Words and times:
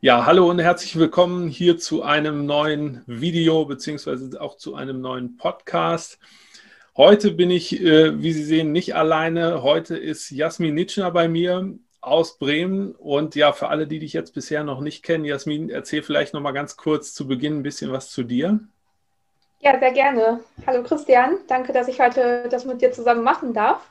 Ja, 0.00 0.26
hallo 0.26 0.48
und 0.48 0.60
herzlich 0.60 0.96
willkommen 0.96 1.48
hier 1.48 1.76
zu 1.76 2.04
einem 2.04 2.46
neuen 2.46 3.02
Video 3.08 3.64
beziehungsweise 3.64 4.40
auch 4.40 4.56
zu 4.56 4.76
einem 4.76 5.00
neuen 5.00 5.36
Podcast. 5.36 6.20
Heute 6.96 7.32
bin 7.32 7.50
ich, 7.50 7.82
äh, 7.82 8.22
wie 8.22 8.32
Sie 8.32 8.44
sehen, 8.44 8.70
nicht 8.70 8.94
alleine. 8.94 9.64
Heute 9.64 9.96
ist 9.96 10.30
Jasmin 10.30 10.76
Nitschner 10.76 11.10
bei 11.10 11.26
mir 11.26 11.74
aus 12.00 12.38
Bremen. 12.38 12.92
Und 12.94 13.34
ja, 13.34 13.52
für 13.52 13.70
alle, 13.70 13.88
die 13.88 13.98
dich 13.98 14.12
jetzt 14.12 14.34
bisher 14.34 14.62
noch 14.62 14.80
nicht 14.80 15.02
kennen, 15.02 15.24
Jasmin, 15.24 15.68
erzähl 15.68 16.04
vielleicht 16.04 16.32
noch 16.32 16.42
mal 16.42 16.52
ganz 16.52 16.76
kurz 16.76 17.12
zu 17.12 17.26
Beginn 17.26 17.58
ein 17.58 17.62
bisschen 17.64 17.90
was 17.90 18.12
zu 18.12 18.22
dir. 18.22 18.60
Ja, 19.58 19.80
sehr 19.80 19.92
gerne. 19.92 20.38
Hallo 20.64 20.84
Christian, 20.84 21.38
danke, 21.48 21.72
dass 21.72 21.88
ich 21.88 21.98
heute 21.98 22.46
das 22.48 22.64
mit 22.64 22.80
dir 22.82 22.92
zusammen 22.92 23.24
machen 23.24 23.52
darf. 23.52 23.90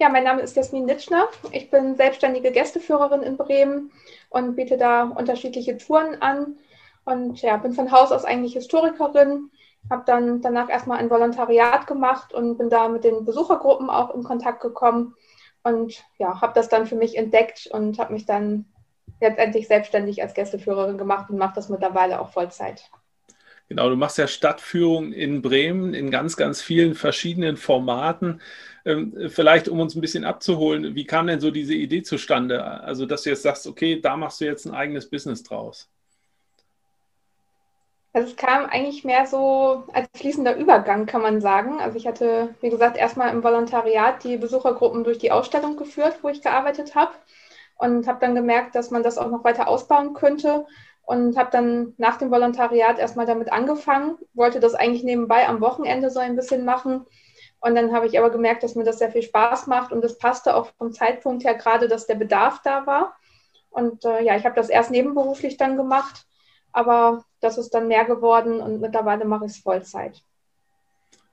Ja, 0.00 0.08
mein 0.08 0.24
Name 0.24 0.40
ist 0.40 0.56
Jasmin 0.56 0.86
Nitschner. 0.86 1.28
Ich 1.52 1.70
bin 1.70 1.94
selbstständige 1.94 2.52
Gästeführerin 2.52 3.22
in 3.22 3.36
Bremen 3.36 3.92
und 4.30 4.56
biete 4.56 4.78
da 4.78 5.02
unterschiedliche 5.02 5.76
Touren 5.76 6.22
an. 6.22 6.56
Und 7.04 7.42
ja, 7.42 7.58
bin 7.58 7.74
von 7.74 7.92
Haus 7.92 8.10
aus 8.10 8.24
eigentlich 8.24 8.54
Historikerin, 8.54 9.50
habe 9.90 10.04
dann 10.06 10.40
danach 10.40 10.70
erstmal 10.70 10.96
ein 10.96 11.10
Volontariat 11.10 11.86
gemacht 11.86 12.32
und 12.32 12.56
bin 12.56 12.70
da 12.70 12.88
mit 12.88 13.04
den 13.04 13.26
Besuchergruppen 13.26 13.90
auch 13.90 14.14
in 14.14 14.22
Kontakt 14.22 14.62
gekommen 14.62 15.16
und 15.64 16.02
ja, 16.16 16.40
habe 16.40 16.54
das 16.54 16.70
dann 16.70 16.86
für 16.86 16.96
mich 16.96 17.18
entdeckt 17.18 17.68
und 17.70 17.98
habe 17.98 18.14
mich 18.14 18.24
dann 18.24 18.64
letztendlich 19.20 19.68
selbstständig 19.68 20.22
als 20.22 20.32
Gästeführerin 20.32 20.96
gemacht 20.96 21.28
und 21.28 21.36
mache 21.36 21.56
das 21.56 21.68
mittlerweile 21.68 22.22
auch 22.22 22.30
Vollzeit. 22.30 22.90
Genau, 23.70 23.88
du 23.88 23.94
machst 23.94 24.18
ja 24.18 24.26
Stadtführung 24.26 25.12
in 25.12 25.42
Bremen 25.42 25.94
in 25.94 26.10
ganz, 26.10 26.36
ganz 26.36 26.60
vielen 26.60 26.96
verschiedenen 26.96 27.56
Formaten. 27.56 28.40
Ähm, 28.84 29.14
vielleicht, 29.28 29.68
um 29.68 29.78
uns 29.78 29.94
ein 29.94 30.00
bisschen 30.00 30.24
abzuholen, 30.24 30.96
wie 30.96 31.06
kam 31.06 31.28
denn 31.28 31.38
so 31.38 31.52
diese 31.52 31.74
Idee 31.74 32.02
zustande? 32.02 32.64
Also, 32.64 33.06
dass 33.06 33.22
du 33.22 33.30
jetzt 33.30 33.44
sagst, 33.44 33.68
okay, 33.68 34.00
da 34.00 34.16
machst 34.16 34.40
du 34.40 34.44
jetzt 34.44 34.66
ein 34.66 34.74
eigenes 34.74 35.08
Business 35.08 35.44
draus. 35.44 35.88
Also 38.12 38.30
es 38.30 38.36
kam 38.36 38.66
eigentlich 38.66 39.04
mehr 39.04 39.24
so 39.28 39.84
als 39.92 40.08
fließender 40.16 40.56
Übergang, 40.56 41.06
kann 41.06 41.22
man 41.22 41.40
sagen. 41.40 41.78
Also 41.78 41.96
ich 41.96 42.08
hatte, 42.08 42.52
wie 42.60 42.70
gesagt, 42.70 42.96
erstmal 42.96 43.32
im 43.32 43.44
Volontariat 43.44 44.24
die 44.24 44.36
Besuchergruppen 44.36 45.04
durch 45.04 45.18
die 45.18 45.30
Ausstellung 45.30 45.76
geführt, 45.76 46.18
wo 46.22 46.28
ich 46.28 46.42
gearbeitet 46.42 46.96
habe. 46.96 47.12
Und 47.76 48.08
habe 48.08 48.18
dann 48.20 48.34
gemerkt, 48.34 48.74
dass 48.74 48.90
man 48.90 49.04
das 49.04 49.16
auch 49.16 49.30
noch 49.30 49.44
weiter 49.44 49.68
ausbauen 49.68 50.12
könnte 50.12 50.66
und 51.02 51.36
habe 51.36 51.50
dann 51.50 51.94
nach 51.96 52.18
dem 52.18 52.30
Volontariat 52.30 52.98
erstmal 52.98 53.26
damit 53.26 53.52
angefangen, 53.52 54.16
wollte 54.34 54.60
das 54.60 54.74
eigentlich 54.74 55.02
nebenbei 55.02 55.48
am 55.48 55.60
Wochenende 55.60 56.10
so 56.10 56.20
ein 56.20 56.36
bisschen 56.36 56.64
machen. 56.64 57.06
Und 57.60 57.74
dann 57.74 57.92
habe 57.92 58.06
ich 58.06 58.18
aber 58.18 58.30
gemerkt, 58.30 58.62
dass 58.62 58.74
mir 58.74 58.84
das 58.84 58.98
sehr 58.98 59.10
viel 59.10 59.22
Spaß 59.22 59.66
macht 59.66 59.92
und 59.92 60.04
es 60.04 60.18
passte 60.18 60.54
auch 60.54 60.72
vom 60.78 60.92
Zeitpunkt 60.92 61.44
her 61.44 61.54
gerade, 61.54 61.88
dass 61.88 62.06
der 62.06 62.14
Bedarf 62.14 62.62
da 62.62 62.86
war. 62.86 63.16
Und 63.70 64.04
äh, 64.04 64.22
ja, 64.22 64.36
ich 64.36 64.44
habe 64.44 64.56
das 64.56 64.68
erst 64.68 64.90
nebenberuflich 64.90 65.56
dann 65.56 65.76
gemacht, 65.76 66.26
aber 66.72 67.24
das 67.40 67.58
ist 67.58 67.70
dann 67.70 67.88
mehr 67.88 68.04
geworden 68.04 68.60
und 68.60 68.80
mittlerweile 68.80 69.24
mache 69.24 69.46
ich 69.46 69.52
es 69.52 69.58
Vollzeit. 69.58 70.22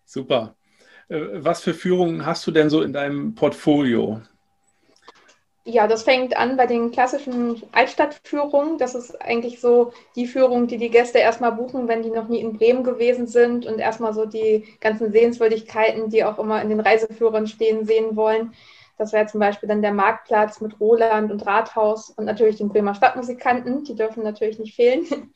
Super. 0.06 0.56
Äh, 1.10 1.44
was 1.44 1.62
für 1.62 1.74
Führungen 1.74 2.26
hast 2.26 2.46
du 2.48 2.52
denn 2.52 2.70
so 2.70 2.82
in 2.82 2.94
deinem 2.94 3.36
Portfolio? 3.36 4.22
Ja, 5.70 5.86
das 5.86 6.04
fängt 6.04 6.38
an 6.38 6.56
bei 6.56 6.66
den 6.66 6.92
klassischen 6.92 7.62
Altstadtführungen. 7.74 8.78
Das 8.78 8.96
ist 8.96 9.22
eigentlich 9.22 9.60
so 9.60 9.92
die 10.16 10.26
Führung, 10.26 10.68
die 10.68 10.78
die 10.78 10.90
Gäste 10.90 11.18
erstmal 11.18 11.52
buchen, 11.52 11.90
wenn 11.90 12.04
die 12.04 12.10
noch 12.10 12.30
nie 12.30 12.40
in 12.40 12.54
Bremen 12.58 12.86
gewesen 12.86 13.28
sind 13.28 13.66
und 13.66 13.78
erstmal 13.78 14.14
so 14.14 14.26
die 14.26 14.64
ganzen 14.80 15.12
Sehenswürdigkeiten, 15.12 16.10
die 16.10 16.24
auch 16.24 16.40
immer 16.40 16.62
in 16.62 16.70
den 16.70 16.80
Reiseführern 16.80 17.48
stehen, 17.48 17.86
sehen 17.86 18.16
wollen. 18.16 18.54
Das 18.98 19.12
wäre 19.12 19.26
zum 19.26 19.42
Beispiel 19.42 19.68
dann 19.68 19.82
der 19.82 19.92
Marktplatz 19.92 20.62
mit 20.62 20.80
Roland 20.80 21.34
und 21.34 21.46
Rathaus 21.46 22.12
und 22.12 22.24
natürlich 22.24 22.56
den 22.56 22.70
Bremer 22.70 22.96
Stadtmusikanten. 22.96 23.84
Die 23.84 23.96
dürfen 23.96 24.24
natürlich 24.24 24.60
nicht 24.60 24.76
fehlen. 24.76 25.06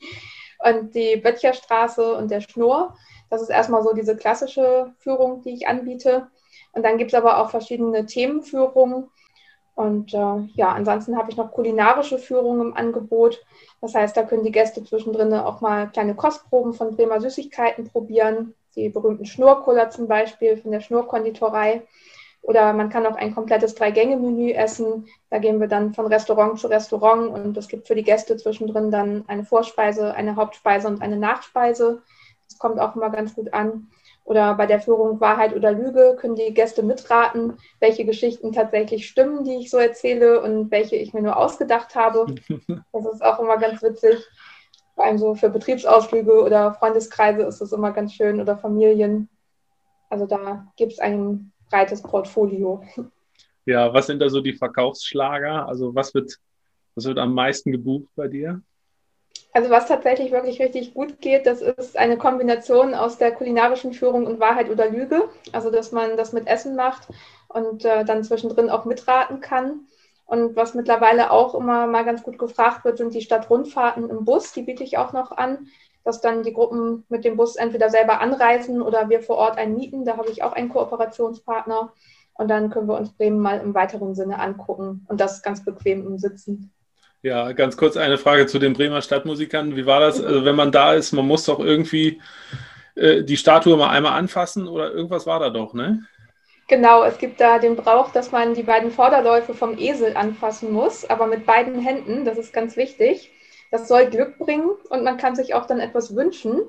Und 0.64 0.94
die 0.94 1.16
Böttcherstraße 1.16 2.14
und 2.14 2.30
der 2.30 2.40
Schnur. 2.40 2.96
Das 3.30 3.42
ist 3.42 3.48
erstmal 3.48 3.82
so 3.82 3.94
diese 3.94 4.14
klassische 4.16 4.94
Führung, 5.00 5.42
die 5.42 5.54
ich 5.54 5.66
anbiete. 5.66 6.28
Und 6.70 6.84
dann 6.84 6.98
gibt 6.98 7.12
es 7.12 7.18
aber 7.18 7.38
auch 7.38 7.50
verschiedene 7.50 8.06
Themenführungen 8.06 9.10
und 9.74 10.12
äh, 10.12 10.48
ja, 10.54 10.72
ansonsten 10.72 11.16
habe 11.16 11.30
ich 11.30 11.36
noch 11.36 11.50
kulinarische 11.50 12.18
Führungen 12.18 12.60
im 12.60 12.76
Angebot. 12.76 13.42
Das 13.80 13.94
heißt, 13.94 14.16
da 14.16 14.22
können 14.22 14.44
die 14.44 14.52
Gäste 14.52 14.84
zwischendrin 14.84 15.32
auch 15.32 15.60
mal 15.60 15.88
kleine 15.88 16.14
Kostproben 16.14 16.74
von 16.74 16.94
Bremer 16.94 17.20
Süßigkeiten 17.20 17.88
probieren. 17.88 18.54
Die 18.76 18.90
berühmten 18.90 19.24
Schnurkuller 19.24 19.90
zum 19.90 20.08
Beispiel 20.08 20.56
von 20.56 20.72
der 20.72 20.80
Schnurkonditorei. 20.80 21.82
Oder 22.42 22.72
man 22.72 22.90
kann 22.90 23.06
auch 23.06 23.14
ein 23.14 23.34
komplettes 23.34 23.74
Drei-Gänge-Menü 23.74 24.50
essen. 24.50 25.06
Da 25.30 25.38
gehen 25.38 25.60
wir 25.60 25.68
dann 25.68 25.94
von 25.94 26.06
Restaurant 26.06 26.58
zu 26.58 26.66
Restaurant 26.66 27.30
und 27.30 27.56
es 27.56 27.68
gibt 27.68 27.86
für 27.86 27.94
die 27.94 28.02
Gäste 28.02 28.36
zwischendrin 28.36 28.90
dann 28.90 29.24
eine 29.28 29.44
Vorspeise, 29.44 30.12
eine 30.14 30.36
Hauptspeise 30.36 30.88
und 30.88 31.00
eine 31.00 31.16
Nachspeise. 31.16 32.02
Das 32.48 32.58
kommt 32.58 32.80
auch 32.80 32.96
immer 32.96 33.10
ganz 33.10 33.34
gut 33.34 33.54
an. 33.54 33.88
Oder 34.24 34.54
bei 34.54 34.66
der 34.66 34.80
Führung 34.80 35.20
Wahrheit 35.20 35.54
oder 35.54 35.72
Lüge 35.72 36.16
können 36.18 36.36
die 36.36 36.54
Gäste 36.54 36.82
mitraten, 36.82 37.58
welche 37.80 38.04
Geschichten 38.04 38.52
tatsächlich 38.52 39.08
stimmen, 39.08 39.44
die 39.44 39.56
ich 39.56 39.70
so 39.70 39.78
erzähle 39.78 40.40
und 40.40 40.70
welche 40.70 40.96
ich 40.96 41.12
mir 41.12 41.22
nur 41.22 41.36
ausgedacht 41.36 41.94
habe. 41.94 42.26
Das 42.92 43.06
ist 43.06 43.24
auch 43.24 43.40
immer 43.40 43.56
ganz 43.56 43.82
witzig. 43.82 44.24
Vor 44.94 45.04
allem 45.04 45.18
so 45.18 45.34
für 45.34 45.48
Betriebsausflüge 45.48 46.42
oder 46.42 46.74
Freundeskreise 46.74 47.42
ist 47.42 47.60
das 47.60 47.72
immer 47.72 47.92
ganz 47.92 48.12
schön 48.12 48.40
oder 48.40 48.58
Familien. 48.58 49.28
Also 50.10 50.26
da 50.26 50.66
gibt 50.76 50.92
es 50.92 50.98
ein 50.98 51.52
breites 51.70 52.02
Portfolio. 52.02 52.84
Ja, 53.64 53.92
was 53.94 54.06
sind 54.06 54.20
da 54.20 54.28
so 54.28 54.40
die 54.40 54.52
Verkaufsschlager? 54.52 55.66
Also 55.66 55.94
was 55.94 56.12
wird, 56.14 56.36
was 56.94 57.06
wird 57.06 57.18
am 57.18 57.32
meisten 57.32 57.72
gebucht 57.72 58.10
bei 58.14 58.28
dir? 58.28 58.60
Also 59.54 59.68
was 59.68 59.86
tatsächlich 59.86 60.32
wirklich 60.32 60.60
richtig 60.60 60.94
gut 60.94 61.20
geht, 61.20 61.46
das 61.46 61.60
ist 61.60 61.98
eine 61.98 62.16
Kombination 62.16 62.94
aus 62.94 63.18
der 63.18 63.32
kulinarischen 63.32 63.92
Führung 63.92 64.26
und 64.26 64.40
Wahrheit 64.40 64.70
oder 64.70 64.88
Lüge. 64.88 65.28
Also 65.52 65.70
dass 65.70 65.92
man 65.92 66.16
das 66.16 66.32
mit 66.32 66.46
Essen 66.46 66.74
macht 66.74 67.08
und 67.48 67.84
äh, 67.84 68.04
dann 68.04 68.24
zwischendrin 68.24 68.70
auch 68.70 68.86
mitraten 68.86 69.40
kann. 69.40 69.86
Und 70.24 70.56
was 70.56 70.72
mittlerweile 70.72 71.30
auch 71.30 71.54
immer 71.54 71.86
mal 71.86 72.04
ganz 72.04 72.22
gut 72.22 72.38
gefragt 72.38 72.86
wird, 72.86 72.96
sind 72.96 73.12
die 73.12 73.20
Stadtrundfahrten 73.20 74.08
im 74.08 74.24
Bus. 74.24 74.52
Die 74.52 74.62
biete 74.62 74.82
ich 74.84 74.96
auch 74.96 75.12
noch 75.12 75.32
an, 75.32 75.66
dass 76.04 76.22
dann 76.22 76.42
die 76.42 76.54
Gruppen 76.54 77.04
mit 77.10 77.24
dem 77.26 77.36
Bus 77.36 77.56
entweder 77.56 77.90
selber 77.90 78.20
anreisen 78.20 78.80
oder 78.80 79.10
wir 79.10 79.20
vor 79.20 79.36
Ort 79.36 79.58
einen 79.58 79.76
mieten. 79.76 80.06
Da 80.06 80.16
habe 80.16 80.30
ich 80.30 80.42
auch 80.42 80.52
einen 80.52 80.70
Kooperationspartner. 80.70 81.92
Und 82.34 82.48
dann 82.48 82.70
können 82.70 82.88
wir 82.88 82.96
uns 82.96 83.12
Bremen 83.12 83.40
mal 83.40 83.60
im 83.60 83.74
weiteren 83.74 84.14
Sinne 84.14 84.38
angucken 84.38 85.04
und 85.08 85.20
das 85.20 85.42
ganz 85.42 85.64
bequem 85.64 86.06
im 86.06 86.18
Sitzen. 86.18 86.72
Ja, 87.22 87.52
ganz 87.52 87.76
kurz 87.76 87.96
eine 87.96 88.18
Frage 88.18 88.46
zu 88.46 88.58
den 88.58 88.72
Bremer 88.72 89.00
Stadtmusikern. 89.00 89.76
Wie 89.76 89.86
war 89.86 90.00
das? 90.00 90.22
Also 90.22 90.44
wenn 90.44 90.56
man 90.56 90.72
da 90.72 90.92
ist, 90.94 91.12
man 91.12 91.26
muss 91.26 91.44
doch 91.44 91.60
irgendwie 91.60 92.20
äh, 92.96 93.22
die 93.22 93.36
Statue 93.36 93.76
mal 93.76 93.90
einmal 93.90 94.18
anfassen 94.18 94.66
oder 94.66 94.90
irgendwas 94.92 95.24
war 95.24 95.38
da 95.38 95.50
doch, 95.50 95.72
ne? 95.72 96.04
Genau, 96.66 97.04
es 97.04 97.18
gibt 97.18 97.40
da 97.40 97.58
den 97.58 97.76
Brauch, 97.76 98.10
dass 98.10 98.32
man 98.32 98.54
die 98.54 98.62
beiden 98.64 98.90
Vorderläufe 98.90 99.54
vom 99.54 99.78
Esel 99.78 100.16
anfassen 100.16 100.72
muss, 100.72 101.08
aber 101.08 101.26
mit 101.26 101.46
beiden 101.46 101.78
Händen, 101.78 102.24
das 102.24 102.38
ist 102.38 102.52
ganz 102.52 102.76
wichtig. 102.76 103.30
Das 103.70 103.88
soll 103.88 104.06
Glück 104.06 104.38
bringen 104.38 104.70
und 104.90 105.04
man 105.04 105.16
kann 105.16 105.36
sich 105.36 105.54
auch 105.54 105.66
dann 105.66 105.80
etwas 105.80 106.16
wünschen. 106.16 106.60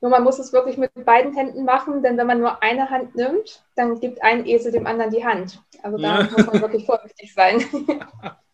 Nur 0.00 0.10
man 0.10 0.24
muss 0.24 0.38
es 0.38 0.52
wirklich 0.52 0.76
mit 0.76 0.92
beiden 1.04 1.34
Händen 1.34 1.64
machen, 1.64 2.02
denn 2.02 2.16
wenn 2.16 2.26
man 2.26 2.38
nur 2.38 2.62
eine 2.62 2.90
Hand 2.90 3.14
nimmt, 3.16 3.64
dann 3.74 3.98
gibt 3.98 4.22
ein 4.22 4.46
Esel 4.46 4.70
dem 4.70 4.86
anderen 4.86 5.10
die 5.10 5.24
Hand. 5.24 5.62
Also 5.82 5.98
da 5.98 6.20
ja. 6.20 6.28
muss 6.30 6.46
man 6.46 6.60
wirklich 6.60 6.86
vorsichtig 6.86 7.34
sein. 7.34 7.64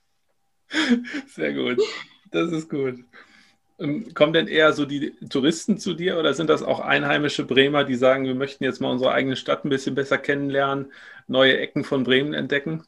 Sehr 1.29 1.53
gut. 1.53 1.83
Das 2.31 2.51
ist 2.51 2.69
gut. 2.69 2.97
Ähm, 3.79 4.15
kommen 4.15 4.33
denn 4.33 4.49
eher 4.49 4.73
so 4.73 4.85
die 4.85 5.13
Touristen 5.29 5.79
zu 5.79 5.95
dir 5.95 6.19
oder 6.19 6.35
sind 6.35 6.51
das 6.51 6.63
auch 6.63 6.81
einheimische 6.81 7.45
Bremer, 7.45 7.85
die 7.85 7.95
sagen, 7.95 8.25
wir 8.25 8.35
möchten 8.35 8.65
jetzt 8.65 8.81
mal 8.81 8.91
unsere 8.91 9.13
eigene 9.13 9.37
Stadt 9.37 9.65
ein 9.65 9.71
bisschen 9.71 9.95
besser 9.95 10.19
kennenlernen, 10.19 10.93
neue 11.27 11.59
Ecken 11.59 11.85
von 11.85 12.05
Bremen 12.05 12.35
entdecken? 12.35 12.85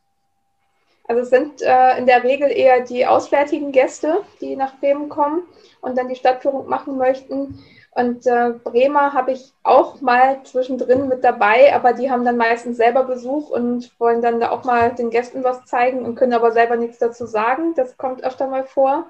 Also 1.06 1.22
es 1.22 1.30
sind 1.30 1.60
äh, 1.60 1.98
in 1.98 2.06
der 2.06 2.24
Regel 2.24 2.50
eher 2.50 2.80
die 2.80 3.06
auswärtigen 3.06 3.72
Gäste, 3.72 4.22
die 4.40 4.56
nach 4.56 4.78
Bremen 4.78 5.08
kommen 5.08 5.42
und 5.80 5.98
dann 5.98 6.08
die 6.08 6.16
Stadtführung 6.16 6.68
machen 6.68 6.96
möchten. 6.96 7.62
Und 7.94 8.26
äh, 8.26 8.54
Bremer 8.64 9.12
habe 9.12 9.30
ich 9.30 9.52
auch 9.62 10.00
mal 10.00 10.42
zwischendrin 10.42 11.06
mit 11.06 11.22
dabei, 11.22 11.72
aber 11.72 11.92
die 11.92 12.10
haben 12.10 12.24
dann 12.24 12.36
meistens 12.36 12.76
selber 12.76 13.04
Besuch 13.04 13.50
und 13.50 13.92
wollen 14.00 14.20
dann 14.20 14.40
da 14.40 14.50
auch 14.50 14.64
mal 14.64 14.92
den 14.92 15.10
Gästen 15.10 15.44
was 15.44 15.64
zeigen 15.64 16.04
und 16.04 16.16
können 16.16 16.32
aber 16.32 16.50
selber 16.50 16.76
nichts 16.76 16.98
dazu 16.98 17.24
sagen. 17.26 17.74
Das 17.76 17.96
kommt 17.96 18.24
öfter 18.24 18.48
mal 18.48 18.64
vor. 18.64 19.06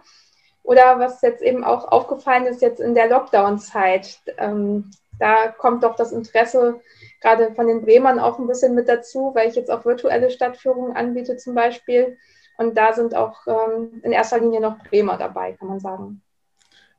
Oder 0.63 0.99
was 0.99 1.23
jetzt 1.23 1.43
eben 1.43 1.65
auch 1.65 1.91
aufgefallen 1.91 2.45
ist, 2.45 2.61
jetzt 2.61 2.79
in 2.79 2.95
der 2.95 3.09
Lockdown-Zeit, 3.09 4.19
ähm, 4.37 4.91
da 5.19 5.49
kommt 5.49 5.83
doch 5.83 5.97
das 5.97 6.13
Interesse 6.13 6.81
gerade 7.23 7.55
von 7.55 7.67
den 7.67 7.81
Bremern 7.83 8.19
auch 8.19 8.39
ein 8.39 8.47
bisschen 8.47 8.75
mit 8.75 8.89
dazu, 8.89 9.31
weil 9.35 9.49
ich 9.49 9.55
jetzt 9.55 9.71
auch 9.71 9.87
virtuelle 9.87 10.31
Stadtführungen 10.31 10.95
anbiete 10.95 11.39
zum 11.39 11.55
Beispiel. 11.55 12.19
Und 12.59 12.77
da 12.77 12.93
sind 12.93 13.15
auch 13.15 13.47
ähm, 13.47 14.03
in 14.03 14.13
erster 14.13 14.39
Linie 14.39 14.61
noch 14.61 14.79
Bremer 14.85 15.17
dabei, 15.17 15.53
kann 15.53 15.69
man 15.69 15.81
sagen. 15.81 16.21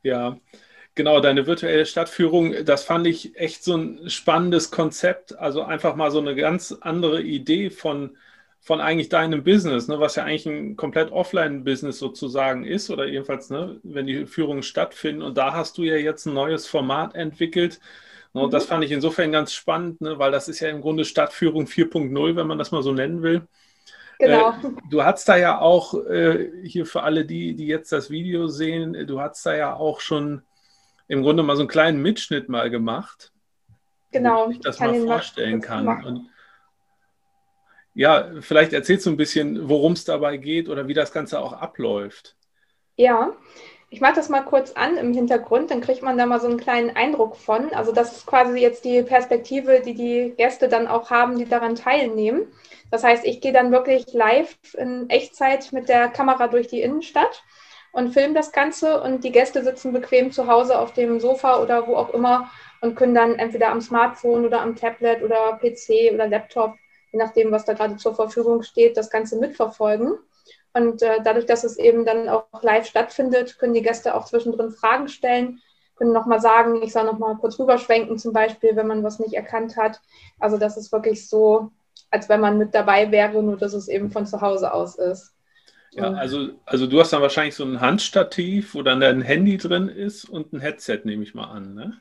Ja, 0.02 0.38
genau, 0.96 1.20
deine 1.20 1.46
virtuelle 1.46 1.86
Stadtführung, 1.86 2.66
das 2.66 2.84
fand 2.84 3.06
ich 3.06 3.38
echt 3.38 3.64
so 3.64 3.76
ein 3.76 4.10
spannendes 4.10 4.72
Konzept. 4.72 5.38
Also 5.38 5.64
einfach 5.64 5.96
mal 5.96 6.10
so 6.10 6.20
eine 6.20 6.36
ganz 6.36 6.76
andere 6.82 7.22
Idee 7.22 7.70
von, 7.70 8.18
von 8.62 8.82
eigentlich 8.82 9.10
deinem 9.10 9.44
Business, 9.44 9.88
ne, 9.88 10.00
was 10.00 10.16
ja 10.16 10.24
eigentlich 10.24 10.46
ein 10.48 10.76
komplett 10.78 11.12
Offline-Business 11.12 12.00
sozusagen 12.00 12.66
ist, 12.66 12.90
oder 12.90 13.06
jedenfalls, 13.06 13.50
ne, 13.50 13.80
wenn 13.84 14.08
die 14.08 14.26
Führungen 14.26 14.64
stattfinden. 14.64 15.22
Und 15.22 15.38
da 15.38 15.54
hast 15.54 15.78
du 15.78 15.84
ja 15.84 15.98
jetzt 15.98 16.26
ein 16.26 16.34
neues 16.34 16.66
Format 16.66 17.14
entwickelt. 17.14 17.80
Ne, 18.34 18.42
und 18.42 18.54
das 18.54 18.66
mhm. 18.66 18.70
fand 18.70 18.84
ich 18.86 18.92
insofern 18.92 19.32
ganz 19.32 19.54
spannend, 19.54 20.02
ne, 20.02 20.18
weil 20.18 20.32
das 20.32 20.48
ist 20.48 20.62
ja 20.62 20.70
im 20.70 20.82
Grunde 20.82 21.06
Stadtführung 21.06 21.66
4.0, 21.68 22.36
wenn 22.36 22.48
man 22.48 22.58
das 22.58 22.72
mal 22.72 22.82
so 22.84 22.94
nennen 22.94 23.22
will. 23.22 23.48
Genau. 24.18 24.52
Äh, 24.52 24.54
du 24.90 25.04
hast 25.04 25.28
da 25.28 25.36
ja 25.36 25.60
auch, 25.60 25.94
äh, 26.06 26.50
hier 26.64 26.86
für 26.86 27.04
alle 27.04 27.26
die, 27.26 27.54
die 27.56 27.68
jetzt 27.68 27.92
das 27.92 28.10
Video 28.10 28.48
sehen, 28.48 29.06
du 29.08 29.20
hast 29.20 29.46
da 29.46 29.56
ja 29.56 29.76
auch 29.76 30.00
schon 30.00 30.42
im 31.08 31.22
Grunde 31.22 31.44
mal 31.44 31.56
so 31.56 31.62
einen 31.62 31.70
kleinen 31.70 32.02
Mitschnitt 32.02 32.50
mal 32.50 32.70
gemacht. 32.70 33.32
Genau. 34.12 34.50
Ich 34.50 34.60
das 34.60 34.80
mal 34.80 35.00
vorstellen 35.02 35.62
kann. 35.62 36.06
Und 36.06 36.30
ja, 37.94 38.30
vielleicht 38.42 38.74
erzählst 38.74 39.06
du 39.06 39.12
ein 39.12 39.18
bisschen, 39.18 39.70
worum 39.70 39.94
es 39.94 40.06
dabei 40.06 40.38
geht 40.38 40.70
oder 40.70 40.88
wie 40.88 40.94
das 40.94 41.12
Ganze 41.12 41.40
auch 41.40 41.54
abläuft. 41.54 42.36
Ja, 42.98 43.34
ich 43.90 44.02
mache 44.02 44.16
das 44.16 44.30
mal 44.30 44.42
kurz 44.42 44.74
an 44.74 44.98
im 44.98 45.14
Hintergrund, 45.14 45.72
dann 45.72 45.82
kriegt 45.82 46.02
man 46.02 46.18
da 46.18 46.26
mal 46.26 46.42
so 46.42 46.48
einen 46.48 46.60
kleinen 46.60 46.96
Eindruck 46.96 47.38
von. 47.38 47.74
Also 47.74 47.92
das 47.92 48.18
ist 48.18 48.26
quasi 48.26 48.60
jetzt 48.60 48.84
die 48.84 49.02
Perspektive, 49.04 49.82
die 49.82 49.94
die 49.94 50.34
Gäste 50.36 50.68
dann 50.68 50.88
auch 50.88 51.12
haben, 51.12 51.38
die 51.38 51.46
daran 51.46 51.76
teilnehmen. 51.76 52.48
Das 52.92 53.04
heißt, 53.04 53.26
ich 53.26 53.42
gehe 53.42 53.54
dann 53.54 53.72
wirklich 53.72 54.12
live 54.14 54.58
in 54.74 55.10
Echtzeit 55.10 55.72
mit 55.72 55.88
der 55.88 56.10
Kamera 56.10 56.48
durch 56.48 56.68
die 56.68 56.82
Innenstadt 56.82 57.44
und 57.96 58.12
filme 58.12 58.34
das 58.34 58.52
Ganze 58.52 59.02
und 59.02 59.24
die 59.24 59.32
Gäste 59.32 59.64
sitzen 59.64 59.94
bequem 59.94 60.30
zu 60.30 60.48
Hause 60.48 60.78
auf 60.80 60.92
dem 60.92 61.22
Sofa 61.22 61.62
oder 61.62 61.88
wo 61.88 61.96
auch 61.96 62.14
immer 62.14 62.52
und 62.82 62.96
können 62.96 63.16
dann 63.16 63.36
entweder 63.36 63.70
am 63.70 63.80
Smartphone 63.80 64.46
oder 64.46 64.62
am 64.62 64.76
Tablet 64.76 65.24
oder 65.24 65.58
PC 65.62 66.14
oder 66.14 66.28
Laptop, 66.28 66.76
je 67.14 67.20
nachdem, 67.20 67.54
was 67.54 67.64
da 67.64 67.72
gerade 67.72 67.96
zur 67.96 68.14
Verfügung 68.14 68.64
steht, 68.64 68.98
das 68.98 69.10
Ganze 69.10 69.40
mitverfolgen. 69.40 70.18
Und 70.74 71.02
äh, 71.04 71.22
dadurch, 71.24 71.46
dass 71.46 71.64
es 71.64 71.78
eben 71.78 72.04
dann 72.04 72.28
auch 72.28 72.46
live 72.62 72.86
stattfindet, 72.86 73.58
können 73.60 73.74
die 73.74 73.82
Gäste 73.82 74.14
auch 74.14 74.26
zwischendrin 74.26 74.72
Fragen 74.72 75.08
stellen, 75.08 75.62
können 75.96 76.12
nochmal 76.12 76.42
sagen, 76.42 76.82
ich 76.84 76.92
soll 76.92 77.06
nochmal 77.06 77.38
kurz 77.38 77.58
rüberschwenken, 77.58 78.18
zum 78.18 78.34
Beispiel, 78.34 78.76
wenn 78.76 78.88
man 78.88 79.04
was 79.04 79.20
nicht 79.20 79.36
erkannt 79.36 79.78
hat. 79.78 80.02
Also 80.38 80.58
das 80.58 80.76
ist 80.76 80.92
wirklich 80.92 81.30
so, 81.30 81.72
als 82.12 82.28
wenn 82.28 82.42
man 82.42 82.58
mit 82.58 82.76
dabei 82.76 83.10
wäre, 83.12 83.42
nur 83.42 83.56
dass 83.56 83.74
es 83.74 83.88
eben 83.88 84.12
von 84.12 84.26
zu 84.26 84.42
Hause 84.42 84.74
aus 84.74 84.96
ist. 84.98 85.35
Ja, 85.96 86.12
also, 86.12 86.50
also 86.66 86.88
du 86.88 87.00
hast 87.00 87.14
dann 87.14 87.22
wahrscheinlich 87.22 87.56
so 87.56 87.64
ein 87.64 87.80
Handstativ, 87.80 88.76
wo 88.76 88.82
dann 88.82 89.00
dein 89.00 89.22
Handy 89.22 89.58
drin 89.58 89.88
ist 89.88 90.26
und 90.26 90.52
ein 90.52 90.60
Headset, 90.60 91.02
nehme 91.06 91.24
ich 91.24 91.34
mal 91.34 91.46
an, 91.46 91.74
ne? 91.74 91.94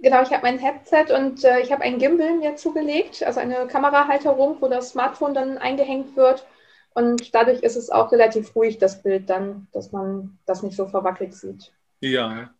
Genau, 0.00 0.22
ich 0.22 0.30
habe 0.30 0.42
mein 0.42 0.58
Headset 0.58 1.12
und 1.12 1.44
äh, 1.44 1.60
ich 1.60 1.72
habe 1.72 1.82
einen 1.82 1.98
Gimbal 1.98 2.36
mir 2.38 2.56
zugelegt, 2.56 3.22
also 3.24 3.40
eine 3.40 3.66
Kamerahalterung, 3.66 4.56
wo 4.60 4.68
das 4.68 4.90
Smartphone 4.90 5.34
dann 5.34 5.58
eingehängt 5.58 6.16
wird 6.16 6.46
und 6.94 7.34
dadurch 7.34 7.60
ist 7.62 7.76
es 7.76 7.90
auch 7.90 8.10
relativ 8.10 8.54
ruhig, 8.56 8.78
das 8.78 9.02
Bild 9.02 9.30
dann, 9.30 9.68
dass 9.72 9.92
man 9.92 10.38
das 10.46 10.62
nicht 10.62 10.76
so 10.76 10.86
verwackelt 10.86 11.34
sieht. 11.34 11.72
Ja. 12.00 12.50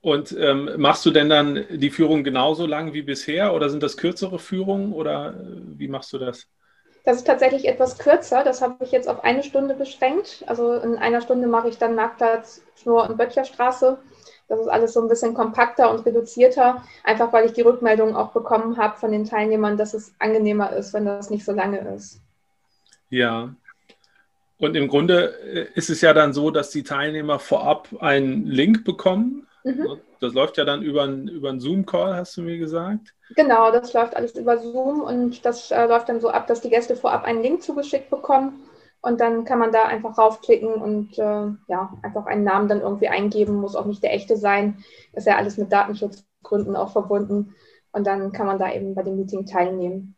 Und 0.00 0.32
ähm, 0.38 0.70
machst 0.78 1.06
du 1.06 1.10
denn 1.10 1.28
dann 1.28 1.64
die 1.70 1.90
Führung 1.90 2.24
genauso 2.24 2.66
lang 2.66 2.92
wie 2.92 3.02
bisher 3.02 3.54
oder 3.54 3.70
sind 3.70 3.82
das 3.82 3.96
kürzere 3.96 4.38
Führungen 4.38 4.92
oder 4.92 5.34
äh, 5.34 5.78
wie 5.78 5.88
machst 5.88 6.12
du 6.12 6.18
das? 6.18 6.48
Das 7.04 7.16
ist 7.16 7.26
tatsächlich 7.26 7.66
etwas 7.66 7.98
kürzer. 7.98 8.44
Das 8.44 8.62
habe 8.62 8.84
ich 8.84 8.92
jetzt 8.92 9.08
auf 9.08 9.24
eine 9.24 9.42
Stunde 9.42 9.74
beschränkt. 9.74 10.44
Also 10.46 10.74
in 10.74 10.96
einer 10.96 11.20
Stunde 11.20 11.48
mache 11.48 11.68
ich 11.68 11.78
dann 11.78 11.94
Marktplatz, 11.94 12.62
Schnur- 12.76 13.08
und 13.08 13.16
Böttcherstraße. 13.16 13.98
Das 14.48 14.60
ist 14.60 14.68
alles 14.68 14.92
so 14.92 15.00
ein 15.00 15.08
bisschen 15.08 15.34
kompakter 15.34 15.90
und 15.90 16.04
reduzierter, 16.04 16.84
einfach 17.04 17.32
weil 17.32 17.46
ich 17.46 17.54
die 17.54 17.62
Rückmeldung 17.62 18.14
auch 18.14 18.32
bekommen 18.32 18.76
habe 18.76 18.98
von 18.98 19.10
den 19.10 19.24
Teilnehmern, 19.24 19.78
dass 19.78 19.94
es 19.94 20.14
angenehmer 20.18 20.72
ist, 20.74 20.92
wenn 20.92 21.06
das 21.06 21.30
nicht 21.30 21.44
so 21.44 21.52
lange 21.52 21.78
ist. 21.94 22.20
Ja. 23.08 23.54
Und 24.58 24.76
im 24.76 24.88
Grunde 24.88 25.38
äh, 25.40 25.66
ist 25.74 25.90
es 25.90 26.02
ja 26.02 26.12
dann 26.12 26.32
so, 26.32 26.50
dass 26.50 26.70
die 26.70 26.82
Teilnehmer 26.82 27.38
vorab 27.38 27.88
einen 28.00 28.46
Link 28.46 28.84
bekommen. 28.84 29.46
Mhm. 29.64 30.00
Das 30.20 30.34
läuft 30.34 30.56
ja 30.56 30.64
dann 30.64 30.82
über 30.82 31.02
einen, 31.04 31.28
über 31.28 31.50
einen 31.50 31.60
Zoom-Call, 31.60 32.14
hast 32.16 32.36
du 32.36 32.42
mir 32.42 32.58
gesagt. 32.58 33.14
Genau, 33.36 33.70
das 33.70 33.92
läuft 33.92 34.16
alles 34.16 34.34
über 34.34 34.58
Zoom 34.58 35.02
und 35.02 35.44
das 35.44 35.70
äh, 35.70 35.86
läuft 35.86 36.08
dann 36.08 36.20
so 36.20 36.30
ab, 36.30 36.46
dass 36.46 36.60
die 36.60 36.70
Gäste 36.70 36.96
vorab 36.96 37.24
einen 37.24 37.42
Link 37.42 37.62
zugeschickt 37.62 38.10
bekommen. 38.10 38.68
Und 39.00 39.20
dann 39.20 39.44
kann 39.44 39.58
man 39.58 39.72
da 39.72 39.84
einfach 39.84 40.16
raufklicken 40.16 40.74
und 40.74 41.18
äh, 41.18 41.48
ja, 41.68 41.98
einfach 42.02 42.26
einen 42.26 42.44
Namen 42.44 42.68
dann 42.68 42.80
irgendwie 42.80 43.08
eingeben, 43.08 43.56
muss 43.56 43.74
auch 43.74 43.86
nicht 43.86 44.02
der 44.02 44.14
echte 44.14 44.36
sein. 44.36 44.84
Ist 45.12 45.26
ja 45.26 45.36
alles 45.36 45.56
mit 45.56 45.72
Datenschutzgründen 45.72 46.76
auch 46.76 46.92
verbunden. 46.92 47.54
Und 47.90 48.06
dann 48.06 48.32
kann 48.32 48.46
man 48.46 48.60
da 48.60 48.72
eben 48.72 48.94
bei 48.94 49.02
dem 49.02 49.16
Meeting 49.16 49.44
teilnehmen. 49.44 50.14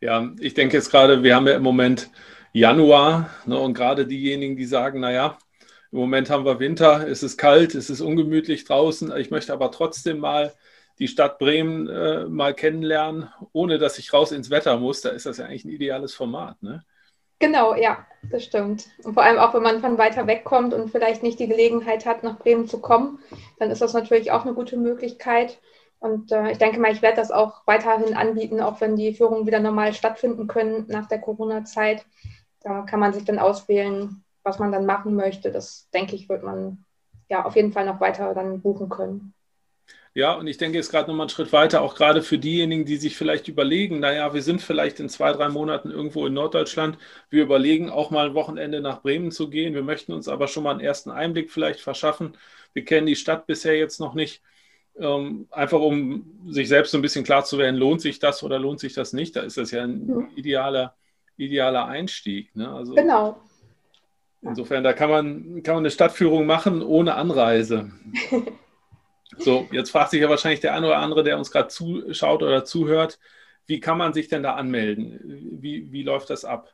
Ja, 0.00 0.30
ich 0.38 0.52
denke 0.54 0.76
jetzt 0.76 0.90
gerade, 0.90 1.22
wir 1.22 1.34
haben 1.34 1.46
ja 1.46 1.54
im 1.54 1.62
Moment 1.62 2.10
Januar 2.52 3.30
ne, 3.46 3.58
und 3.58 3.74
gerade 3.74 4.06
diejenigen, 4.06 4.56
die 4.56 4.66
sagen, 4.66 5.00
naja, 5.00 5.38
im 5.92 5.98
Moment 5.98 6.30
haben 6.30 6.44
wir 6.44 6.60
Winter, 6.60 7.06
es 7.08 7.22
ist 7.22 7.36
kalt, 7.36 7.74
es 7.74 7.90
ist 7.90 8.00
ungemütlich 8.00 8.64
draußen, 8.64 9.14
ich 9.16 9.30
möchte 9.30 9.52
aber 9.52 9.70
trotzdem 9.70 10.18
mal 10.18 10.52
die 10.98 11.08
Stadt 11.08 11.38
Bremen 11.38 11.88
äh, 11.88 12.26
mal 12.26 12.54
kennenlernen, 12.54 13.30
ohne 13.52 13.78
dass 13.78 13.98
ich 13.98 14.12
raus 14.12 14.32
ins 14.32 14.50
Wetter 14.50 14.76
muss, 14.78 15.00
da 15.00 15.08
ist 15.10 15.26
das 15.26 15.38
ja 15.38 15.46
eigentlich 15.46 15.64
ein 15.64 15.70
ideales 15.70 16.14
Format. 16.14 16.62
Ne? 16.62 16.84
Genau, 17.38 17.74
ja, 17.74 18.06
das 18.30 18.44
stimmt. 18.44 18.84
Und 19.02 19.14
vor 19.14 19.22
allem 19.22 19.38
auch, 19.38 19.54
wenn 19.54 19.62
man 19.62 19.80
von 19.80 19.96
weiter 19.96 20.26
weg 20.26 20.44
kommt 20.44 20.74
und 20.74 20.90
vielleicht 20.90 21.22
nicht 21.22 21.40
die 21.40 21.48
Gelegenheit 21.48 22.04
hat, 22.04 22.22
nach 22.22 22.38
Bremen 22.38 22.68
zu 22.68 22.80
kommen, 22.80 23.18
dann 23.58 23.70
ist 23.70 23.80
das 23.80 23.94
natürlich 23.94 24.30
auch 24.30 24.44
eine 24.44 24.52
gute 24.52 24.76
Möglichkeit. 24.76 25.58
Und 26.00 26.32
äh, 26.32 26.50
ich 26.50 26.58
denke 26.58 26.78
mal, 26.78 26.92
ich 26.92 27.00
werde 27.00 27.16
das 27.16 27.30
auch 27.30 27.66
weiterhin 27.66 28.14
anbieten, 28.14 28.60
auch 28.60 28.82
wenn 28.82 28.94
die 28.94 29.14
Führungen 29.14 29.46
wieder 29.46 29.60
normal 29.60 29.94
stattfinden 29.94 30.48
können 30.48 30.84
nach 30.88 31.08
der 31.08 31.20
Corona-Zeit. 31.20 32.04
Da 32.62 32.82
kann 32.82 33.00
man 33.00 33.14
sich 33.14 33.24
dann 33.24 33.38
auswählen, 33.38 34.22
was 34.42 34.58
man 34.58 34.72
dann 34.72 34.86
machen 34.86 35.14
möchte. 35.14 35.50
Das 35.50 35.88
denke 35.90 36.16
ich, 36.16 36.28
wird 36.28 36.42
man 36.42 36.84
ja 37.28 37.44
auf 37.44 37.56
jeden 37.56 37.72
Fall 37.72 37.86
noch 37.86 38.00
weiter 38.00 38.34
dann 38.34 38.60
buchen 38.60 38.88
können. 38.88 39.34
Ja, 40.12 40.34
und 40.34 40.48
ich 40.48 40.56
denke 40.56 40.76
jetzt 40.76 40.90
gerade 40.90 41.08
nochmal 41.08 41.24
einen 41.24 41.30
Schritt 41.30 41.52
weiter, 41.52 41.82
auch 41.82 41.94
gerade 41.94 42.22
für 42.22 42.36
diejenigen, 42.36 42.84
die 42.84 42.96
sich 42.96 43.16
vielleicht 43.16 43.46
überlegen, 43.46 44.00
naja, 44.00 44.34
wir 44.34 44.42
sind 44.42 44.60
vielleicht 44.60 44.98
in 44.98 45.08
zwei, 45.08 45.32
drei 45.32 45.48
Monaten 45.48 45.92
irgendwo 45.92 46.26
in 46.26 46.34
Norddeutschland, 46.34 46.98
wir 47.28 47.44
überlegen 47.44 47.90
auch 47.90 48.10
mal 48.10 48.26
ein 48.26 48.34
Wochenende 48.34 48.80
nach 48.80 49.02
Bremen 49.02 49.30
zu 49.30 49.50
gehen, 49.50 49.72
wir 49.72 49.84
möchten 49.84 50.12
uns 50.12 50.26
aber 50.26 50.48
schon 50.48 50.64
mal 50.64 50.72
einen 50.72 50.80
ersten 50.80 51.12
Einblick 51.12 51.52
vielleicht 51.52 51.80
verschaffen, 51.80 52.36
wir 52.72 52.84
kennen 52.84 53.06
die 53.06 53.14
Stadt 53.14 53.46
bisher 53.46 53.78
jetzt 53.78 54.00
noch 54.00 54.14
nicht 54.14 54.42
ähm, 54.98 55.46
einfach 55.50 55.80
um 55.80 56.40
sich 56.48 56.68
selbst 56.68 56.90
so 56.90 56.98
ein 56.98 57.02
bisschen 57.02 57.24
klar 57.24 57.44
zu 57.44 57.58
werden, 57.58 57.76
lohnt 57.76 58.00
sich 58.00 58.18
das 58.18 58.42
oder 58.42 58.58
lohnt 58.58 58.80
sich 58.80 58.94
das 58.94 59.12
nicht. 59.12 59.36
Da 59.36 59.40
ist 59.40 59.56
das 59.56 59.70
ja 59.70 59.82
ein 59.82 60.06
mhm. 60.06 60.28
idealer, 60.36 60.94
idealer 61.36 61.86
Einstieg. 61.86 62.54
Ne? 62.54 62.68
Also 62.68 62.94
genau. 62.94 63.40
Insofern, 64.42 64.82
da 64.82 64.92
kann 64.92 65.10
man, 65.10 65.62
kann 65.62 65.74
man 65.74 65.82
eine 65.82 65.90
Stadtführung 65.90 66.46
machen 66.46 66.82
ohne 66.82 67.14
Anreise. 67.14 67.90
so, 69.38 69.68
jetzt 69.70 69.90
fragt 69.90 70.10
sich 70.10 70.20
ja 70.20 70.30
wahrscheinlich 70.30 70.60
der 70.60 70.74
eine 70.74 70.86
oder 70.86 70.98
andere, 70.98 71.22
der 71.22 71.36
uns 71.38 71.50
gerade 71.50 71.68
zuschaut 71.68 72.42
oder 72.42 72.64
zuhört, 72.64 73.18
wie 73.66 73.80
kann 73.80 73.98
man 73.98 74.12
sich 74.12 74.28
denn 74.28 74.42
da 74.42 74.54
anmelden? 74.54 75.20
Wie, 75.60 75.92
wie 75.92 76.02
läuft 76.02 76.30
das 76.30 76.44
ab? 76.44 76.72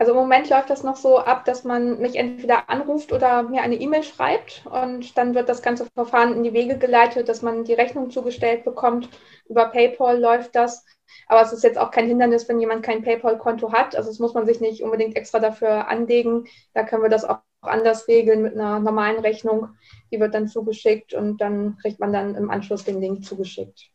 Also 0.00 0.12
im 0.12 0.18
Moment 0.18 0.48
läuft 0.48 0.70
das 0.70 0.82
noch 0.82 0.96
so 0.96 1.18
ab, 1.18 1.44
dass 1.44 1.62
man 1.62 2.00
mich 2.00 2.16
entweder 2.16 2.70
anruft 2.70 3.12
oder 3.12 3.42
mir 3.42 3.60
eine 3.60 3.74
E-Mail 3.74 4.02
schreibt 4.02 4.64
und 4.64 5.18
dann 5.18 5.34
wird 5.34 5.50
das 5.50 5.60
ganze 5.60 5.84
Verfahren 5.94 6.34
in 6.34 6.42
die 6.42 6.54
Wege 6.54 6.78
geleitet, 6.78 7.28
dass 7.28 7.42
man 7.42 7.64
die 7.64 7.74
Rechnung 7.74 8.08
zugestellt 8.08 8.64
bekommt. 8.64 9.10
Über 9.46 9.66
PayPal 9.66 10.18
läuft 10.18 10.56
das. 10.56 10.86
Aber 11.26 11.42
es 11.42 11.52
ist 11.52 11.64
jetzt 11.64 11.76
auch 11.76 11.90
kein 11.90 12.06
Hindernis, 12.06 12.48
wenn 12.48 12.60
jemand 12.60 12.82
kein 12.82 13.02
PayPal-Konto 13.02 13.72
hat. 13.72 13.94
Also 13.94 14.08
es 14.08 14.18
muss 14.18 14.32
man 14.32 14.46
sich 14.46 14.62
nicht 14.62 14.82
unbedingt 14.82 15.16
extra 15.16 15.38
dafür 15.38 15.88
anlegen. 15.88 16.46
Da 16.72 16.82
können 16.82 17.02
wir 17.02 17.10
das 17.10 17.26
auch 17.26 17.40
anders 17.60 18.08
regeln 18.08 18.40
mit 18.40 18.54
einer 18.54 18.80
normalen 18.80 19.20
Rechnung. 19.20 19.68
Die 20.10 20.18
wird 20.18 20.32
dann 20.32 20.48
zugeschickt 20.48 21.12
und 21.12 21.42
dann 21.42 21.76
kriegt 21.76 22.00
man 22.00 22.14
dann 22.14 22.36
im 22.36 22.48
Anschluss 22.48 22.84
den 22.84 23.02
Link 23.02 23.26
zugeschickt. 23.26 23.90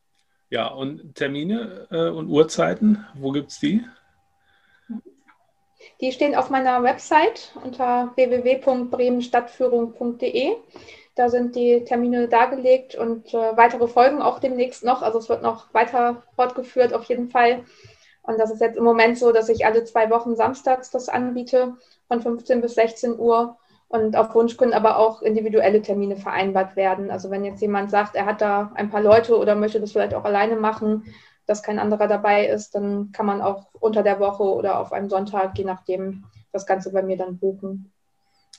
Ja, 0.51 0.67
und 0.67 1.15
Termine 1.15 1.87
äh, 1.89 2.09
und 2.09 2.29
Uhrzeiten, 2.29 3.03
wo 3.15 3.31
gibt 3.31 3.49
es 3.49 3.59
die? 3.59 3.83
Die 6.01 6.11
stehen 6.11 6.35
auf 6.35 6.49
meiner 6.49 6.83
Website 6.83 7.53
unter 7.63 8.11
www.bremenstadtführung.de. 8.15 10.55
Da 11.15 11.29
sind 11.29 11.55
die 11.55 11.85
Termine 11.85 12.27
dargelegt 12.27 12.95
und 12.95 13.33
äh, 13.33 13.55
weitere 13.55 13.87
Folgen 13.87 14.21
auch 14.21 14.39
demnächst 14.39 14.83
noch. 14.83 15.01
Also 15.01 15.19
es 15.19 15.29
wird 15.29 15.41
noch 15.41 15.73
weiter 15.73 16.23
fortgeführt 16.35 16.93
auf 16.93 17.05
jeden 17.05 17.29
Fall. 17.29 17.63
Und 18.23 18.37
das 18.39 18.51
ist 18.51 18.59
jetzt 18.59 18.77
im 18.77 18.83
Moment 18.83 19.17
so, 19.17 19.31
dass 19.31 19.49
ich 19.49 19.65
alle 19.65 19.85
zwei 19.85 20.09
Wochen 20.09 20.35
samstags 20.35 20.89
das 20.89 21.09
anbiete 21.09 21.75
von 22.07 22.21
15 22.21 22.61
bis 22.61 22.75
16 22.75 23.19
Uhr. 23.19 23.57
und 23.87 24.17
auf 24.17 24.33
Wunsch 24.33 24.57
können 24.57 24.73
aber 24.73 24.97
auch 24.97 25.21
individuelle 25.21 25.81
Termine 25.81 26.17
vereinbart 26.17 26.75
werden. 26.75 27.11
Also 27.11 27.29
wenn 27.29 27.45
jetzt 27.45 27.61
jemand 27.61 27.91
sagt, 27.91 28.15
er 28.15 28.25
hat 28.25 28.41
da 28.41 28.71
ein 28.75 28.89
paar 28.89 29.01
Leute 29.01 29.37
oder 29.37 29.55
möchte 29.55 29.79
das 29.79 29.91
vielleicht 29.91 30.15
auch 30.15 30.25
alleine 30.25 30.55
machen, 30.55 31.13
dass 31.47 31.63
kein 31.63 31.79
anderer 31.79 32.07
dabei 32.07 32.47
ist, 32.47 32.75
dann 32.75 33.11
kann 33.11 33.25
man 33.25 33.41
auch 33.41 33.67
unter 33.73 34.03
der 34.03 34.19
Woche 34.19 34.43
oder 34.43 34.79
auf 34.79 34.91
einem 34.91 35.09
Sonntag, 35.09 35.57
je 35.57 35.65
nachdem, 35.65 36.23
das 36.51 36.65
Ganze 36.65 36.91
bei 36.91 37.03
mir 37.03 37.17
dann 37.17 37.37
buchen. 37.37 37.91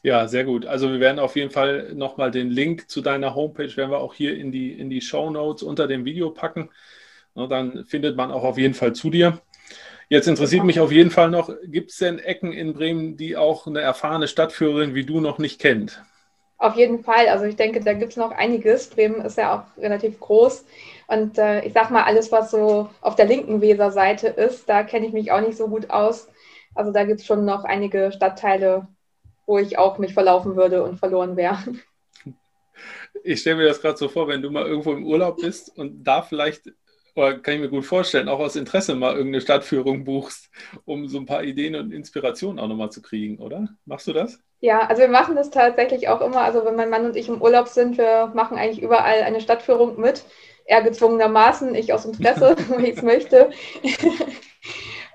Ja, 0.02 0.28
sehr 0.28 0.44
gut. 0.44 0.66
Also 0.66 0.90
wir 0.92 1.00
werden 1.00 1.18
auf 1.18 1.34
jeden 1.34 1.50
Fall 1.50 1.92
nochmal 1.94 2.30
den 2.30 2.50
Link 2.50 2.90
zu 2.90 3.00
deiner 3.00 3.34
Homepage, 3.34 3.76
werden 3.76 3.90
wir 3.90 3.98
auch 3.98 4.14
hier 4.14 4.36
in 4.36 4.52
die, 4.52 4.72
in 4.72 4.90
die 4.90 5.00
Show 5.00 5.30
Notes 5.30 5.62
unter 5.62 5.88
dem 5.88 6.04
Video 6.04 6.30
packen. 6.30 6.70
Und 7.34 7.50
dann 7.50 7.84
findet 7.86 8.16
man 8.16 8.30
auch 8.30 8.44
auf 8.44 8.58
jeden 8.58 8.74
Fall 8.74 8.92
zu 8.92 9.10
dir. 9.10 9.40
Jetzt 10.08 10.28
interessiert 10.28 10.64
mich 10.64 10.78
auf 10.78 10.92
jeden 10.92 11.10
Fall 11.10 11.30
noch, 11.30 11.50
gibt 11.64 11.90
es 11.90 11.96
denn 11.96 12.20
Ecken 12.20 12.52
in 12.52 12.74
Bremen, 12.74 13.16
die 13.16 13.36
auch 13.36 13.66
eine 13.66 13.80
erfahrene 13.80 14.28
Stadtführerin 14.28 14.94
wie 14.94 15.04
du 15.04 15.20
noch 15.20 15.38
nicht 15.38 15.60
kennt? 15.60 16.02
Auf 16.58 16.76
jeden 16.76 17.02
Fall. 17.02 17.28
Also 17.28 17.44
ich 17.44 17.56
denke, 17.56 17.80
da 17.80 17.92
gibt 17.92 18.12
es 18.12 18.16
noch 18.16 18.30
einiges. 18.30 18.86
Bremen 18.86 19.20
ist 19.20 19.36
ja 19.36 19.56
auch 19.56 19.82
relativ 19.82 20.20
groß. 20.20 20.64
Und 21.08 21.38
äh, 21.38 21.64
ich 21.64 21.72
sag 21.72 21.90
mal, 21.90 22.04
alles, 22.04 22.32
was 22.32 22.50
so 22.50 22.88
auf 23.00 23.14
der 23.14 23.26
linken 23.26 23.60
Weserseite 23.60 24.28
ist, 24.28 24.68
da 24.68 24.82
kenne 24.82 25.06
ich 25.06 25.12
mich 25.12 25.30
auch 25.32 25.40
nicht 25.40 25.56
so 25.56 25.68
gut 25.68 25.90
aus. 25.90 26.28
Also 26.74 26.92
da 26.92 27.04
gibt 27.04 27.20
es 27.20 27.26
schon 27.26 27.44
noch 27.44 27.64
einige 27.64 28.12
Stadtteile, 28.12 28.88
wo 29.46 29.58
ich 29.58 29.78
auch 29.78 29.98
mich 29.98 30.14
verlaufen 30.14 30.56
würde 30.56 30.82
und 30.82 30.98
verloren 30.98 31.36
wäre. 31.36 31.58
Ich 33.24 33.40
stelle 33.40 33.56
mir 33.56 33.66
das 33.66 33.80
gerade 33.80 33.96
so 33.96 34.08
vor, 34.08 34.28
wenn 34.28 34.42
du 34.42 34.50
mal 34.50 34.66
irgendwo 34.66 34.92
im 34.92 35.06
Urlaub 35.06 35.38
bist 35.40 35.76
und 35.76 36.04
da 36.04 36.22
vielleicht 36.22 36.70
oder 37.16 37.38
kann 37.38 37.54
ich 37.54 37.60
mir 37.60 37.70
gut 37.70 37.86
vorstellen, 37.86 38.28
auch 38.28 38.38
aus 38.38 38.56
Interesse 38.56 38.94
mal 38.94 39.16
irgendeine 39.16 39.40
Stadtführung 39.40 40.04
buchst, 40.04 40.50
um 40.84 41.08
so 41.08 41.18
ein 41.18 41.24
paar 41.24 41.42
Ideen 41.42 41.74
und 41.74 41.90
Inspirationen 41.90 42.60
auch 42.60 42.68
nochmal 42.68 42.90
zu 42.90 43.00
kriegen, 43.00 43.38
oder? 43.38 43.68
Machst 43.86 44.06
du 44.06 44.12
das? 44.12 44.38
Ja, 44.60 44.80
also 44.80 45.00
wir 45.00 45.08
machen 45.08 45.34
das 45.34 45.50
tatsächlich 45.50 46.08
auch 46.08 46.20
immer. 46.20 46.42
Also 46.42 46.64
wenn 46.64 46.76
mein 46.76 46.90
Mann 46.90 47.06
und 47.06 47.16
ich 47.16 47.28
im 47.28 47.40
Urlaub 47.40 47.68
sind, 47.68 47.96
wir 47.96 48.32
machen 48.34 48.58
eigentlich 48.58 48.82
überall 48.82 49.22
eine 49.22 49.40
Stadtführung 49.40 49.98
mit. 49.98 50.24
Er 50.66 50.82
gezwungenermaßen, 50.82 51.74
ich 51.74 51.92
aus 51.92 52.04
Interesse, 52.04 52.56
wenn 52.68 52.84
ich 52.84 52.96
es 52.96 53.02
möchte. 53.02 53.50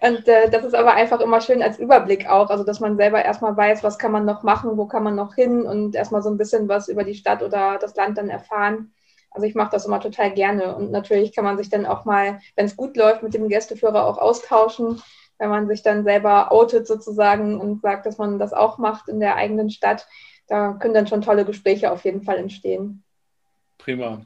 Und 0.02 0.28
äh, 0.28 0.50
das 0.50 0.66
ist 0.66 0.74
aber 0.74 0.94
einfach 0.94 1.20
immer 1.20 1.42
schön 1.42 1.62
als 1.62 1.78
Überblick 1.78 2.28
auch, 2.28 2.50
also 2.50 2.64
dass 2.64 2.80
man 2.80 2.98
selber 2.98 3.24
erstmal 3.24 3.56
weiß, 3.56 3.84
was 3.84 4.00
kann 4.00 4.12
man 4.12 4.26
noch 4.26 4.42
machen, 4.42 4.76
wo 4.76 4.88
kann 4.88 5.04
man 5.04 5.14
noch 5.14 5.36
hin 5.36 5.62
und 5.62 5.94
erstmal 5.94 6.24
so 6.24 6.30
ein 6.32 6.38
bisschen 6.38 6.68
was 6.68 6.88
über 6.88 7.04
die 7.04 7.14
Stadt 7.14 7.44
oder 7.44 7.78
das 7.80 7.96
Land 7.96 8.18
dann 8.18 8.30
erfahren. 8.30 8.94
Also 9.30 9.46
ich 9.46 9.54
mache 9.54 9.70
das 9.72 9.86
immer 9.86 10.00
total 10.00 10.32
gerne. 10.32 10.76
Und 10.76 10.92
natürlich 10.92 11.36
kann 11.36 11.46
man 11.46 11.58
sich 11.58 11.70
dann 11.70 11.86
auch 11.86 12.04
mal, 12.04 12.40
wenn 12.56 12.66
es 12.66 12.76
gut 12.76 12.98
läuft, 12.98 13.22
mit 13.22 13.36
dem 13.36 13.48
Gästeführer 13.48 14.08
auch 14.08 14.18
austauschen, 14.18 15.02
wenn 15.38 15.50
man 15.50 15.68
sich 15.68 15.84
dann 15.84 16.04
selber 16.04 16.52
outet 16.52 16.88
sozusagen 16.88 17.62
und 17.62 17.82
sagt, 17.82 18.08
dass 18.08 18.18
man 18.18 18.40
das 18.40 18.54
auch 18.54 18.80
macht 18.80 19.08
in 19.08 19.20
der 19.20 19.36
eigenen 19.36 19.70
Stadt. 19.70 20.08
Da 20.48 20.74
können 20.74 20.96
dann 20.96 21.08
schon 21.08 21.22
tolle 21.22 21.46
Gespräche 21.46 21.92
auf 21.92 22.04
jeden 22.04 22.24
Fall 22.24 22.38
entstehen. 22.38 23.04
Prima. 23.78 24.22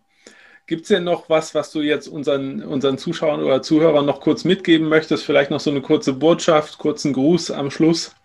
Gibt 0.67 0.83
es 0.83 0.87
denn 0.87 1.03
noch 1.03 1.29
was, 1.29 1.53
was 1.53 1.71
du 1.71 1.81
jetzt 1.81 2.07
unseren, 2.07 2.63
unseren 2.63 2.97
Zuschauern 2.97 3.43
oder 3.43 3.61
Zuhörern 3.61 4.05
noch 4.05 4.19
kurz 4.19 4.45
mitgeben 4.45 4.89
möchtest? 4.89 5.23
Vielleicht 5.23 5.51
noch 5.51 5.59
so 5.59 5.69
eine 5.69 5.81
kurze 5.81 6.13
Botschaft, 6.13 6.79
kurzen 6.79 7.13
Gruß 7.13 7.51
am 7.51 7.69
Schluss? 7.69 8.15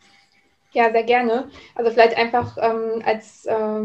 Ja, 0.72 0.90
sehr 0.90 1.02
gerne. 1.02 1.50
Also 1.74 1.90
vielleicht 1.90 2.16
einfach 2.16 2.56
ähm, 2.58 3.02
als 3.04 3.44
äh, 3.44 3.82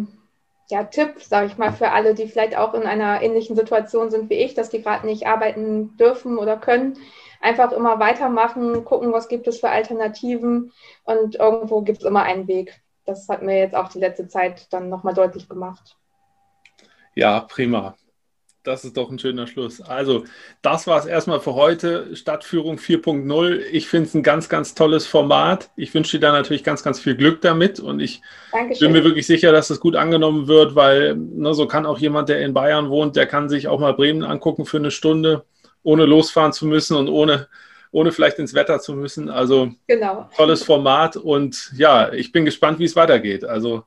ja, 0.69 0.83
Tipp, 0.85 1.21
sage 1.21 1.47
ich 1.47 1.57
mal, 1.57 1.73
für 1.73 1.91
alle, 1.91 2.13
die 2.13 2.27
vielleicht 2.27 2.55
auch 2.57 2.73
in 2.73 2.83
einer 2.83 3.21
ähnlichen 3.21 3.57
Situation 3.57 4.09
sind 4.09 4.29
wie 4.29 4.35
ich, 4.35 4.53
dass 4.53 4.69
die 4.69 4.81
gerade 4.81 5.05
nicht 5.05 5.27
arbeiten 5.27 5.97
dürfen 5.97 6.37
oder 6.37 6.55
können. 6.55 6.97
Einfach 7.41 7.73
immer 7.73 7.99
weitermachen, 7.99 8.85
gucken, 8.85 9.11
was 9.11 9.27
gibt 9.27 9.47
es 9.47 9.59
für 9.59 9.69
Alternativen 9.69 10.71
und 11.03 11.35
irgendwo 11.35 11.81
gibt 11.81 11.99
es 11.99 12.05
immer 12.05 12.23
einen 12.23 12.47
Weg. 12.47 12.81
Das 13.05 13.27
hat 13.27 13.41
mir 13.41 13.59
jetzt 13.59 13.75
auch 13.75 13.89
die 13.89 13.99
letzte 13.99 14.29
Zeit 14.29 14.71
dann 14.71 14.87
nochmal 14.87 15.13
deutlich 15.13 15.49
gemacht. 15.49 15.97
Ja, 17.15 17.41
prima 17.41 17.95
das 18.65 18.83
ist 18.83 18.97
doch 18.97 19.11
ein 19.11 19.19
schöner 19.19 19.47
Schluss. 19.47 19.79
Also, 19.79 20.25
das 20.61 20.87
war 20.87 20.99
es 20.99 21.05
erstmal 21.05 21.39
für 21.39 21.53
heute. 21.53 22.15
Stadtführung 22.15 22.77
4.0. 22.77 23.59
Ich 23.71 23.87
finde 23.87 24.07
es 24.07 24.15
ein 24.15 24.23
ganz, 24.23 24.49
ganz 24.49 24.73
tolles 24.73 25.05
Format. 25.05 25.69
Ich 25.75 25.93
wünsche 25.93 26.17
dir 26.17 26.27
da 26.27 26.31
natürlich 26.31 26.63
ganz, 26.63 26.83
ganz 26.83 26.99
viel 26.99 27.15
Glück 27.15 27.41
damit 27.41 27.79
und 27.79 27.99
ich 27.99 28.21
Dankeschön. 28.51 28.87
bin 28.87 28.97
mir 28.97 29.03
wirklich 29.03 29.27
sicher, 29.27 29.51
dass 29.51 29.69
es 29.69 29.79
gut 29.79 29.95
angenommen 29.95 30.47
wird, 30.47 30.75
weil 30.75 31.15
ne, 31.15 31.53
so 31.53 31.67
kann 31.67 31.85
auch 31.85 31.99
jemand, 31.99 32.29
der 32.29 32.41
in 32.41 32.53
Bayern 32.53 32.89
wohnt, 32.89 33.15
der 33.15 33.27
kann 33.27 33.49
sich 33.49 33.67
auch 33.67 33.79
mal 33.79 33.93
Bremen 33.93 34.23
angucken 34.23 34.65
für 34.65 34.77
eine 34.77 34.91
Stunde, 34.91 35.45
ohne 35.83 36.05
losfahren 36.05 36.51
zu 36.51 36.65
müssen 36.65 36.97
und 36.97 37.07
ohne, 37.07 37.47
ohne 37.91 38.11
vielleicht 38.11 38.39
ins 38.39 38.55
Wetter 38.55 38.79
zu 38.79 38.93
müssen. 38.93 39.29
Also, 39.29 39.71
genau. 39.87 40.29
tolles 40.35 40.63
Format 40.63 41.17
und 41.17 41.71
ja, 41.77 42.11
ich 42.11 42.31
bin 42.31 42.45
gespannt, 42.45 42.79
wie 42.79 42.85
es 42.85 42.95
weitergeht. 42.95 43.45
Also, 43.45 43.83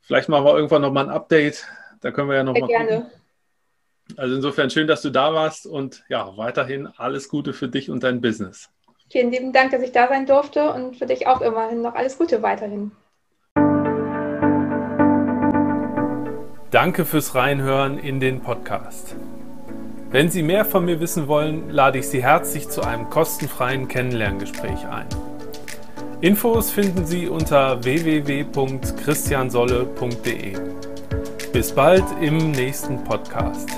vielleicht 0.00 0.30
machen 0.30 0.46
wir 0.46 0.56
irgendwann 0.56 0.82
nochmal 0.82 1.04
ein 1.04 1.10
Update. 1.10 1.66
Da 2.00 2.10
können 2.10 2.30
wir 2.30 2.36
ja 2.36 2.44
nochmal. 2.44 2.68
Gerne. 2.68 2.96
Gucken. 3.02 3.25
Also 4.16 4.36
insofern 4.36 4.70
schön, 4.70 4.86
dass 4.86 5.02
du 5.02 5.10
da 5.10 5.34
warst 5.34 5.66
und 5.66 6.04
ja, 6.08 6.36
weiterhin 6.36 6.88
alles 6.96 7.28
Gute 7.28 7.52
für 7.52 7.68
dich 7.68 7.90
und 7.90 8.02
dein 8.02 8.20
Business. 8.20 8.70
Vielen 9.10 9.30
lieben 9.30 9.52
Dank, 9.52 9.72
dass 9.72 9.82
ich 9.82 9.92
da 9.92 10.08
sein 10.08 10.26
durfte 10.26 10.72
und 10.72 10.96
für 10.96 11.06
dich 11.06 11.26
auch 11.26 11.40
immerhin 11.40 11.82
noch 11.82 11.94
alles 11.94 12.18
Gute 12.18 12.42
weiterhin. 12.42 12.92
Danke 16.70 17.04
fürs 17.04 17.34
Reinhören 17.34 17.98
in 17.98 18.20
den 18.20 18.40
Podcast. 18.40 19.16
Wenn 20.10 20.30
Sie 20.30 20.42
mehr 20.42 20.64
von 20.64 20.84
mir 20.84 21.00
wissen 21.00 21.28
wollen, 21.28 21.70
lade 21.70 21.98
ich 21.98 22.08
Sie 22.08 22.22
herzlich 22.22 22.68
zu 22.68 22.82
einem 22.82 23.10
kostenfreien 23.10 23.88
Kennenlerngespräch 23.88 24.86
ein. 24.86 25.08
Infos 26.20 26.70
finden 26.70 27.06
Sie 27.06 27.28
unter 27.28 27.82
www.christiansolle.de. 27.84 30.56
Bis 31.52 31.72
bald 31.72 32.04
im 32.20 32.50
nächsten 32.50 33.04
Podcast. 33.04 33.70